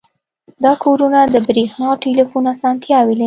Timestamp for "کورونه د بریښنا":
0.83-1.85